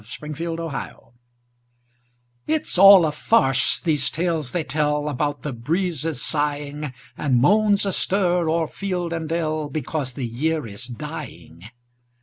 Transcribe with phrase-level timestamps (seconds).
[0.19, 0.97] MERRY AUTUMN
[2.47, 8.49] It's all a farce, these tales they tell About the breezes sighing, And moans astir
[8.49, 11.69] o'er field and dell, Because the year is dying.